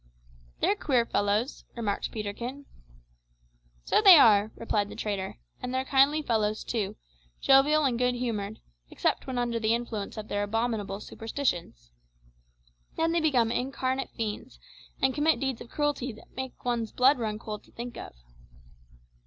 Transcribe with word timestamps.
"They're 0.61 0.73
queer 0.75 1.05
fellows," 1.05 1.63
remarked 1.75 2.11
Peterkin. 2.11 2.65
"So 3.83 4.01
they 4.01 4.17
are," 4.17 4.51
replied 4.55 4.89
the 4.89 4.95
trader, 4.95 5.37
"and 5.61 5.71
they're 5.71 5.85
kindly 5.85 6.23
fellows 6.23 6.63
too 6.63 6.95
jovial 7.39 7.83
and 7.85 7.99
good 7.99 8.15
humoured, 8.15 8.61
except 8.89 9.27
when 9.27 9.37
under 9.37 9.59
the 9.59 9.75
influence 9.75 10.17
of 10.17 10.27
their 10.27 10.41
abominable 10.41 11.01
superstitions. 11.01 11.91
Then 12.97 13.11
they 13.11 13.21
become 13.21 13.51
incarnate 13.51 14.09
fiends, 14.15 14.57
and 15.03 15.13
commit 15.13 15.39
deeds 15.39 15.61
of 15.61 15.69
cruelty 15.69 16.11
that 16.13 16.35
make 16.35 16.65
one's 16.65 16.91
blood 16.91 17.19
run 17.19 17.37
cold 17.37 17.63
to 17.65 17.71
think 17.71 17.95
of." 17.95 18.15